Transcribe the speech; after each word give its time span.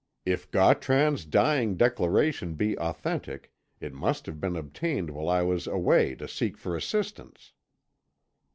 If 0.25 0.49
Gautran's 0.49 1.25
dying 1.25 1.77
declaration 1.77 2.55
be 2.55 2.75
authentic, 2.79 3.51
it 3.79 3.93
must 3.93 4.25
have 4.25 4.41
been 4.41 4.55
obtained 4.55 5.11
while 5.11 5.29
I 5.29 5.43
was 5.43 5.67
away 5.67 6.15
to 6.15 6.27
seek 6.27 6.57
for 6.57 6.75
assistance." 6.75 7.53